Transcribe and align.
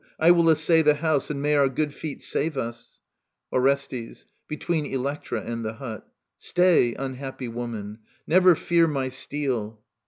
I 0.19 0.31
will 0.31 0.49
essay 0.49 0.81
The 0.81 0.95
house; 0.95 1.29
and 1.29 1.43
may 1.43 1.53
our 1.53 1.69
good 1.69 1.93
feet 1.93 2.23
save 2.23 2.57
us! 2.57 3.01
Orestes 3.53 4.25
{between 4.47 4.87
Electra 4.87 5.43
and 5.43 5.63
the 5.63 5.73
hut). 5.73 6.11
Stay, 6.39 6.95
Unhappy 6.95 7.47
woman! 7.47 7.99
Never 8.25 8.55
fear 8.55 8.87
my 8.87 9.09
steel. 9.09 9.79